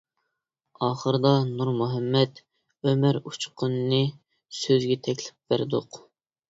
ئاخىرىدا 0.85 1.33
نۇرمۇھەممەت 1.59 2.41
ئۆمەر 2.89 3.23
ئۇچقۇننى 3.25 4.03
سۆزگە 4.63 5.01
تەكلىپ 5.09 5.41
بەردۇق. 5.51 6.05